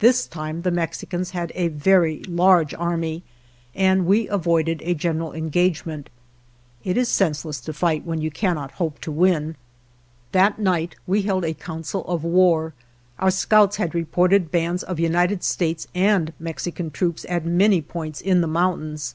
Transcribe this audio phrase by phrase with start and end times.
[0.00, 3.22] This time the Mexicans had a very large army,
[3.76, 6.06] and we avoided a general en gagement.
[6.82, 9.54] It is senseless to fight when you cannot hope to win.
[10.32, 12.74] That night we held a council of war;
[13.20, 18.40] our scouts had reported bands of United States and Mexican troops at many points in
[18.40, 19.14] the mountains.